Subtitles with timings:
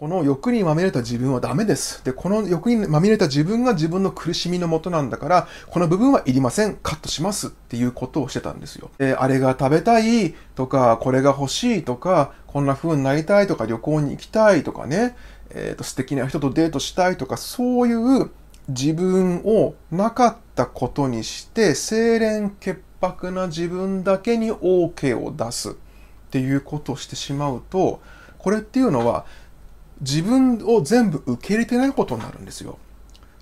[0.00, 2.02] この欲にまみれた自分はダメです。
[2.06, 6.76] で、この欲にまみれた自分が自分の苦しみのもとなんだから、この部分はいりません。
[6.76, 8.90] カットしますっていうことをしてたんですよ。
[8.96, 15.16] で、あれが食べたいとか、これが欲しいとか、こんな風になりたいとか、旅行に行きたいとかね、
[15.50, 18.30] えっ、と、素敵な人とデートしたいとか、そういう
[18.68, 25.74] 自分をなかったことにして、清廉潔白な自分だけに OK を出すっ
[26.30, 28.00] ていうことをしてしまうと、
[28.38, 29.26] これっていうのは、
[30.00, 32.78] 自分を全部受け入れてないことになるんですよ。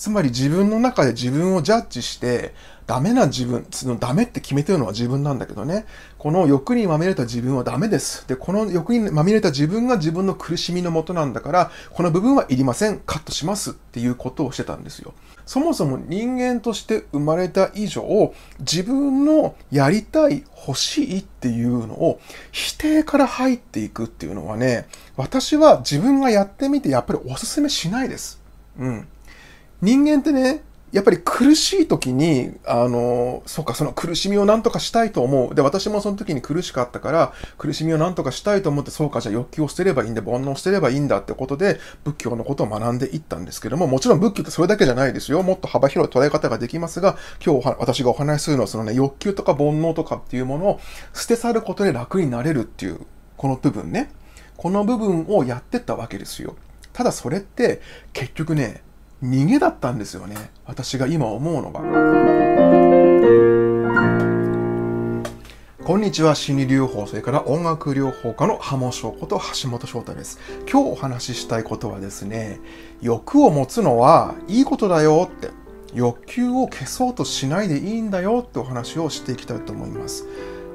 [0.00, 2.54] つまり自分の中で自分をジャッジして、
[2.86, 5.84] ダメな自分、そのダメって決めてるのは自分なんだけどね、
[6.16, 8.26] この欲にまみれた自分はダメです。
[8.26, 13.00] で、この欲にまみれた自分が自分の苦しみのもとなんだから、この部分はいりません。
[13.00, 15.12] カットしますっていうことをしてたんですよ。
[15.44, 22.20] そもそも人間として生まれた以上、自分のやりたい、欲しいっていうのを
[22.52, 24.88] 否定から入っていくっていうのはね、
[25.18, 28.40] 私は自分がやってみてやっぱりお勧めしないです。
[28.78, 29.06] うん。
[29.82, 35.54] 人間ってね、やっぱり苦しい時に、あの、そうか、その苦しみを何とかしたいと思う。
[35.54, 45.44] で、私もその時に苦しかったから、苦しみを何とかしたいと思って、そうか、じゃあ欲求を捨てればいいんだ、煩悩を捨てればいいんだってことで、仏教のことを学んでいったんですけども、もちろん仏教ってそれだけじゃないですよ。
[45.44, 50.80] もっと幅広い捉え方ができますが、今日私がお話しするのは、そのね、欲求とか煩悩とかっていうものを
[51.14, 52.98] 捨て去ることで楽になれるっていう、
[53.36, 54.10] この部分ね。
[54.56, 56.56] この部分をやってったわけですよ。
[56.92, 57.80] ただそれって、
[58.12, 58.82] 結局ね、
[59.22, 60.50] 逃げだったんですよね。
[60.64, 61.80] 私が今思うのが。
[65.84, 70.38] こんにちは、心理療法、それから音楽療法家の浜翔子と橋本翔太です。
[70.70, 72.60] 今日お話ししたいことはですね、
[73.02, 75.50] 欲を持つのはいいことだよって、
[75.92, 80.26] 欲求を消そうとしないでいいんだよってお話をしていきたいと思います。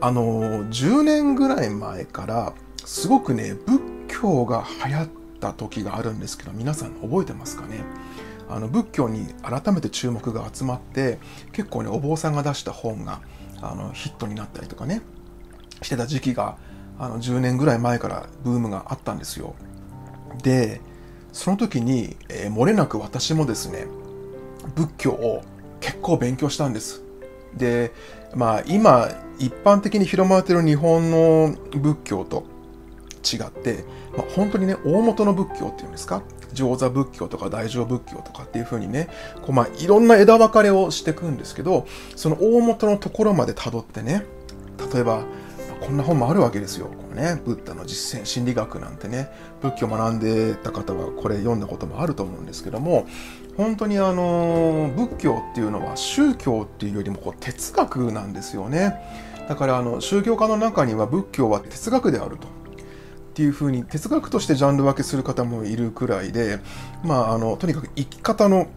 [0.00, 2.54] あの、10年ぐらい前から、
[2.84, 7.84] すごくね、仏教が流行った時があるんですけど、皆さん覚えてますかね？
[8.54, 11.18] あの仏教に改めて注目が集まって
[11.52, 13.20] 結構ねお坊さんが出した本が
[13.60, 15.02] あのヒットになったりとかね
[15.80, 16.56] してた時期が
[16.98, 19.54] あの10年ぐらい前からブームがあったんですよ。
[20.42, 20.80] で
[21.32, 23.86] その時に、えー漏れなく私もですね
[24.74, 25.42] 仏教を
[25.80, 27.02] 結構勉強したんです。
[27.56, 27.92] で
[28.34, 32.44] まあ今一般的に広まってる日本の仏教と
[33.24, 33.84] 違って、
[34.16, 36.22] まあ、本当にね大元の仏教っていうんですか？
[36.52, 39.08] 上座仏教とか大乗仏教とかっていう風にね
[39.40, 44.26] こうまあいろんな枝分かれをしていくんですけどその大元のところまで辿ってね
[44.92, 45.24] 例えば
[45.80, 46.86] こんな本もあるわけですよ。
[46.86, 49.28] このね、ブッダの実践心理学なんてね、
[49.62, 53.08] 仏教を学んでた方はこれ読んだこともあると思うんですけども、
[53.56, 58.94] 本当にあの、仏教っていうのは宗教っていうよりもこう哲学なんですよね。
[59.48, 62.46] だからあの、宗教家の中には仏教は哲学であると。
[63.32, 66.58] っていうふうに哲学としてジャンル分けする方もいるくらいで、
[67.02, 68.68] まあ、あのとにかく生き方の、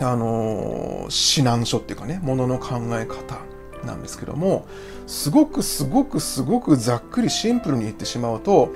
[0.00, 3.40] あの指南書っていうかねものの考え方
[3.84, 4.68] なんですけども
[5.08, 8.72] すごくすごくすごくざっくりシンプルに言ってしまうと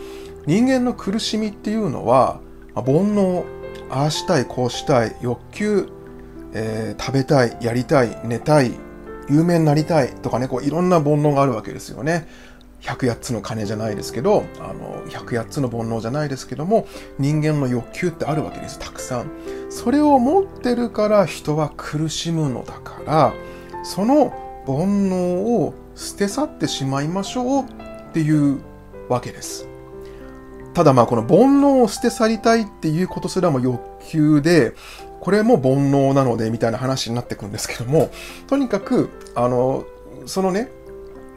[0.47, 2.41] 人間の苦しみっていうのは、
[2.75, 3.45] まあ煩悩
[3.91, 5.89] ああしたいこうしたい欲求、
[6.55, 8.73] えー食べたいやりたい寝たい
[9.29, 12.27] 有名になりたいとかねこういろんな煩悩があるわけですよね。
[12.83, 16.87] 108つの鐘じゃないですけどあの108つの煩悩じゃないですけども
[17.19, 19.31] 人間の欲求ってあるわけですたくさん。
[19.71, 23.35] それを持ってるから人は苦しむのだから
[23.85, 24.31] その
[24.67, 27.67] 煩悩を捨て去ってしまいましょうっ
[28.13, 28.61] ていう
[29.09, 29.69] わけです。
[30.75, 34.75] ただまあこの煩悩を捨て去りたいっていうことすらも欲求で
[35.21, 38.11] これも煩悩なのでみたいな話になってくんですけども
[38.47, 39.85] とにかくあの
[40.27, 40.71] そのね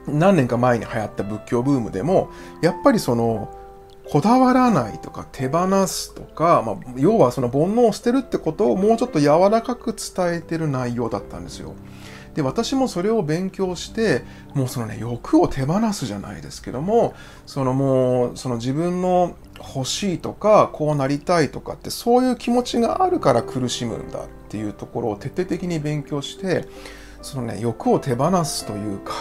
[0.07, 2.29] 何年か前に流行った仏教ブームでも
[2.61, 3.53] やっぱりその
[4.07, 11.73] こだわらないとか手放すとか、まあ、要はその煩悩を捨てるってことをもうちょっと柔らかく伝えてる内容だったんですよ。
[12.35, 14.23] で私もそれを勉強して
[14.53, 26.67] もうそのね欲を手放すじゃないですけどもそのもうその自分の欲しいとかこうなりたいとかってそういう気持ちがあるから苦しむんだっていうところを徹底的に勉強して
[27.21, 29.13] そのね欲を手放すというか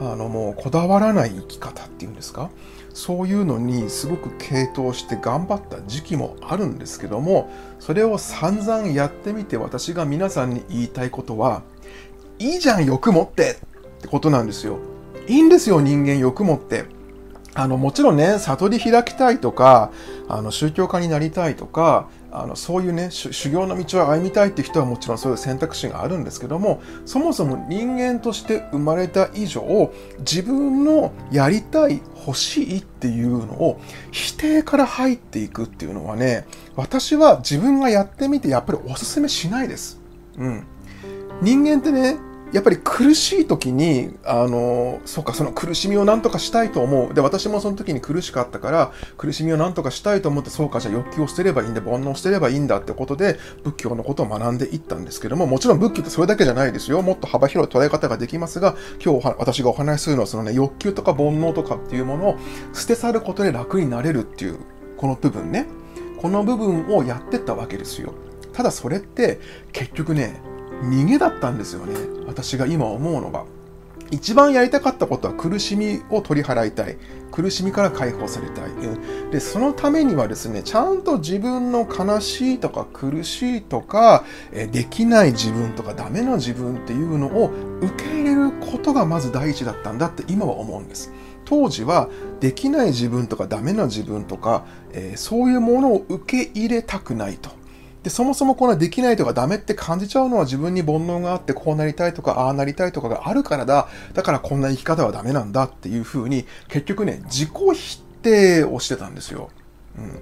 [0.00, 2.50] あのもうこだわらない生き方っていうんですか？
[2.92, 11.62] そういうのにすごく傾倒して頑張った時期もあるんですけどもそれを散々やってみて私が皆さんに言いたいことは
[12.38, 13.58] いいじゃん欲持って
[13.98, 14.78] ってことなんですよ。
[15.28, 16.84] いいんですよ人間欲持って。
[17.56, 19.90] あの、もちろんね、悟り開きたいとか、
[20.28, 33.80] あの、宗教家になりたいとか、あの、そういうね、修行の道を歩みたいって人はもちろんそういう選択肢があるんですけども、そもそも人間として生まれた以上、自分のやりたい、欲しいっていうのを
[34.10, 36.44] 否定から入っていくっていうのはね、
[36.74, 40.00] 私は自分がやってみてやっぱりお勧めしないです。
[40.36, 40.66] うん。
[41.40, 42.16] 人間ってね、
[42.52, 47.12] やっぱり苦しい時に、あの、そうか、その苦しみを何とかしたいと思う。
[47.12, 57.02] で、私もその時に苦しかったから、苦しみを何とかしたいと思って、そうか、じゃあ欲求を捨てればいいんだ、煩悩を捨てればいいんだってことで、仏教のことを学んでいったんですけども、もちろん仏教ってそれだけじゃないですよ。
[57.02, 62.36] もっと幅広い捉え方ができますが、今日私がお話しするのは、そのね、欲求とか煩悩とかっていうものを
[62.72, 64.58] 捨て去ることで楽になれるっていう、
[64.96, 65.66] この部分ね。
[66.22, 68.14] この部分をやってったわけですよ。
[68.52, 69.40] ただそれって、
[69.72, 70.40] 結局ね、
[70.82, 71.94] 逃げだったんですよね。
[72.26, 73.44] 私が今思うのが。
[74.10, 76.96] 一番やりたかったことは苦しみを取り払いたい。
[77.32, 78.70] 苦しみから解放されたい。
[79.32, 87.50] で、そのためにはですね、ちゃんと自分の悲しいとか苦しいとか、できない自分とかダメな自分っていうのを
[87.80, 91.12] 受け入れることがまず第一だったんだって今は思うんです。
[91.44, 92.08] 当時は
[92.40, 97.50] できない自分とかダメな自分とか、えー、そういうものを受け入れたくないと。
[98.06, 103.88] で、そもそもこのできないとかダメって感じちゃうのは自分に煩悩があってこうなりたいとかああなりたいとかがあるからだ。
[104.14, 109.50] だからこんな生き方はダメなんだっていうふうに結局ね、自己否定をしてたんですよ。
[109.98, 110.20] うん。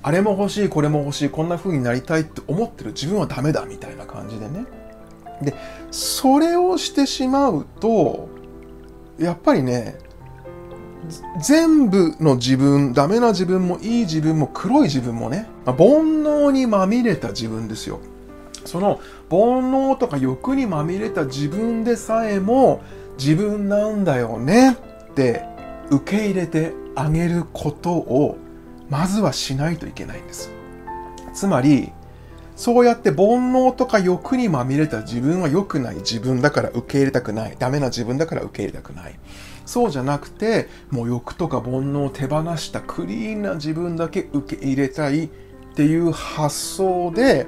[0.00, 4.64] あれも欲しい、これも欲しい、こんな風になりたいって思ってる自分はダメだみたいな感じでね。
[5.42, 5.56] で、
[5.90, 8.28] それをしてしまうと、
[9.18, 9.98] やっぱりね、
[11.40, 18.00] 全部の自分、ダメな自分もいい自分も黒い自分もね、まあ、煩悩にまみれた自分ですよ。
[18.64, 22.82] その煩悩とか欲にまみれた自分でさえも
[23.18, 24.72] 自分なんだよね
[25.10, 25.44] って
[25.90, 28.38] 受け入れてあげることを
[28.88, 30.50] まずはしないといけないんです。
[31.32, 31.92] つまり、
[32.56, 37.56] そうやって煩悩とか欲にまみれた自分は良くない自分だから受け入れたくない。
[37.58, 39.18] ダメな自分だから受け入れたくない。
[39.66, 45.28] そうじゃなくて、もう欲とか煩悩を手放したクリーンな自分だけ受け入れたいっ
[45.74, 47.46] ていう発想で、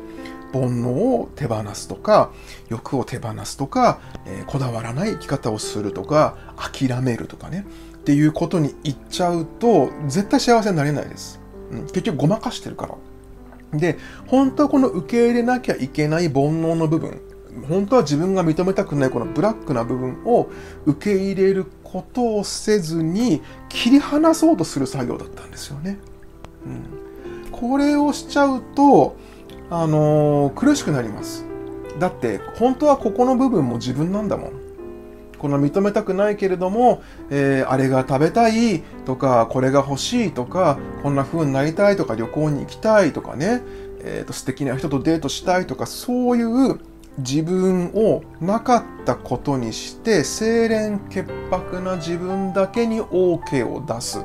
[0.53, 2.33] 煩悩を手放すとか、
[2.69, 7.67] 欲を手放すとか、えー、こだわらない生き方をするとか、諦めるとかね、
[7.97, 11.41] っていうことにいっちゃうと、絶対幸せになれないです。
[11.71, 12.95] うん、結局ごまかしてるから。
[13.73, 17.21] で、本当はこの受け入れなきゃいけない煩悩の部分、
[17.69, 20.49] 本当は自分が認めたくないこのブラックな部分を
[20.85, 25.99] 受け入れることをせずに切り離そうとする作業だったんですよね。
[26.67, 29.17] うん、これをしちゃうと、
[29.71, 31.45] あのー、苦しくなります。
[31.99, 34.66] だって本当はここの部分も自分なんだもん。
[35.39, 43.63] この認めたくないけれども、えー、あれが食べたいとか、これが欲しいとか、こんな風になりたいとか、旅行に行きたいとかね、
[44.01, 46.81] えーと、と素敵な人とデートしたいとか、そういう
[47.19, 54.23] 自分をなかったことにして清廉潔白な自分だけに OK を出すっ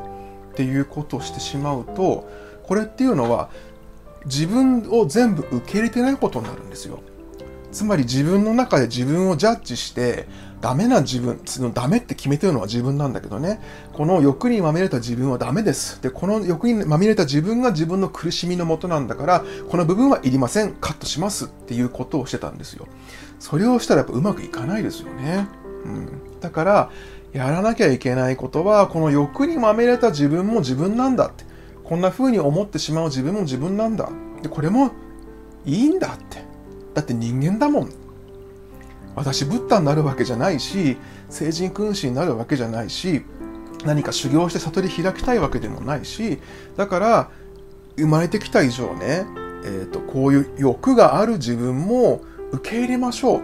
[0.56, 2.30] ていうことをしてしまうと
[2.64, 3.50] これっていうのは
[4.26, 7.00] 自分を全部受け入れてないことになるんですよ。
[7.72, 10.28] つまり自分の中で自分をジャッジして
[10.62, 13.60] ダメな自分、そのダメって決めてるのは自分なんだけどね、
[13.94, 16.02] この欲にまみれた自分はダメです。
[16.02, 20.74] で、この欲にまみれた自分が自分の苦しみのもとなんだから、この部分はいりません。
[20.74, 22.88] カットしますっていうことをしてたんですよ。
[23.40, 25.48] それをしたらやっぱうまくいかないですよね。
[25.84, 26.40] うん。
[26.40, 26.90] だから、
[27.34, 31.46] やらなきゃいけないことは、この欲にまみれた自分も自分なんだって。
[31.84, 34.10] こんな風に思ってしまう自分も自分なんだ。
[34.42, 34.92] で、これも
[35.66, 36.44] いいんだって。
[36.94, 37.90] だって人間だもん。
[39.16, 40.98] 私ブッダになるわけじゃないし
[41.30, 43.24] 聖人君子になるわけじゃないし
[43.86, 46.40] 何か修行して悟り開きたいわけでもないし
[46.78, 47.32] だから
[47.98, 49.26] 生まれてきた以上ね、
[49.66, 53.42] えーと、こういう欲がある自分も受け入れましょう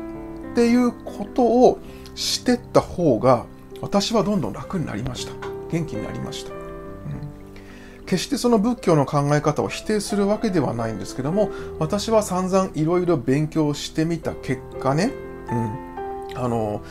[0.52, 1.80] っていうことを
[2.16, 3.46] してった方が
[3.82, 5.58] 私はどんどん楽になりました。
[5.70, 6.60] 元気になりました、うん、
[8.06, 15.12] 決してその仏教の考え方を否定するわけではないんですけども私は散々いろいろ勉強してみた結果ね
[15.52, 16.82] うん、あの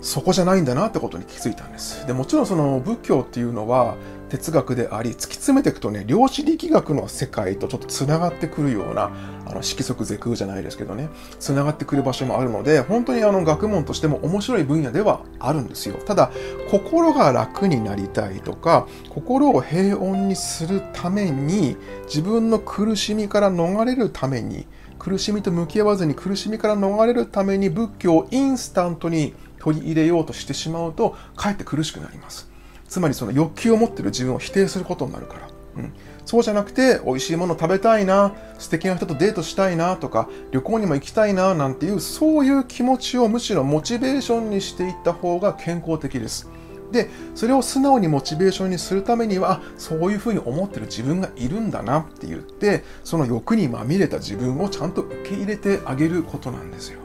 [0.00, 2.06] そこじゃないんだなってことに気づいたんです。
[2.06, 3.96] でもちろんその仏教っていうのは
[4.28, 9.10] 哲学であり突き詰めていくとね量子力学の世界とちょっとつながってくるような
[9.46, 16.32] あの色即是空じゃないですけどねつながってくる場所もあるので本当にあの学問としても面白い分野ではあるんですよただ
[16.70, 24.66] 心が楽になりたいとか心を平穏にするために自分の苦しみから逃れるために
[25.04, 32.50] 苦しみと向き合わずに苦しみから逃れるために仏教をインスタントに取り入れようとしてしまうとかえって苦しくなります。
[32.88, 35.48] つまりその欲求を持ってる自分を否定することになるから。
[35.76, 35.92] うん、
[36.24, 46.48] そうじゃなくて、美味しいもの食べたいな、素敵な人とデートしたいなとか、旅行にも行きたいななんていう、そういう気持ちをむしろモチベーションにしていった方が健康的です。
[46.92, 57.00] で、それを素直にモチベーションにするためには、そういうふうに思ってる自分がいるんだなって言って、その欲にまみれた自分をちゃんと受け入れてあげることなんですよ。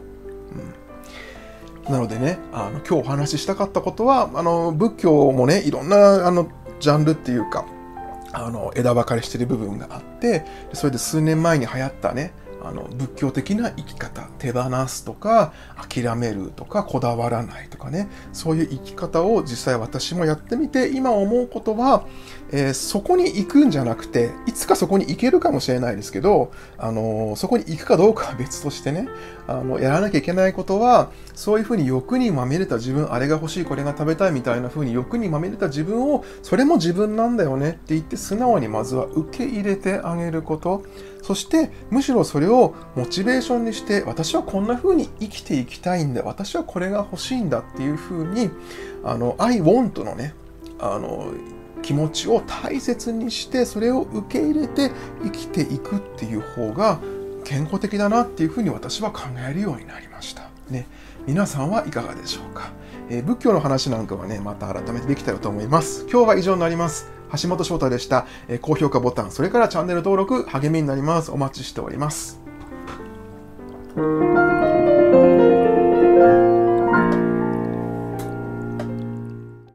[1.88, 7.66] うん、なのでね、あの今日お話ししたかったことは、あの仏教もね、いろんなあのジャンルっていうか、
[8.32, 15.54] あの枝分かれしてる部分があってそれで数年前に流行ったねあの仏教的な生き方手放すとか
[15.90, 18.10] 諦めるとかこだわらないとかね。
[18.34, 22.06] そういう生き方を実際私もやってみて今思うことは、
[22.52, 29.08] えー、そこに行くんじゃなくていつかそこに行けるかもしれないですけど、あのー、そこに行くかどうかは別としてね
[29.48, 40.84] あのやらなきゃいけないことはそういうふうに欲にまみれた自分あれが欲しいこれが食べたいみたいなふうに欲にまみれた自分をそれも自分なんだよねって言って素直にまずは受け入れてあげること。
[41.22, 48.50] そしてむしろそれをモチベーションにして私はこんな風に生きていきたいんだ私はこれが欲しいんだっていう風に
[49.04, 50.34] あの I want のね
[50.80, 51.34] あの
[51.82, 54.92] 気持ちを大切にしてそれを受け入れて
[55.24, 57.00] 生きていくっていう方が
[57.44, 60.50] 健康的だなっていうふうに私は考えるようになりました。
[60.70, 60.88] ね、
[61.26, 62.72] 皆さんはいかがでしょうか、
[63.10, 66.06] えー、仏教の話なんかはね、また改めてできたらと思います。
[66.12, 67.19] 今日は以上になります。
[67.42, 68.26] 橋本翔太でした。
[68.48, 71.32] え、高評価ボタン、それからチャンネル登録、励みになります。
[71.32, 72.40] お待ちしております。